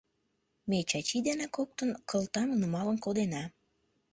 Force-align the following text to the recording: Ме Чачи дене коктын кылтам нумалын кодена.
Ме 0.69 0.79
Чачи 0.89 1.17
дене 1.27 1.45
коктын 1.55 1.89
кылтам 2.09 2.49
нумалын 2.59 2.97
кодена. 3.05 3.43